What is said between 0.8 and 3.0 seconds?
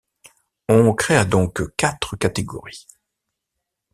créa donc quatre catégories.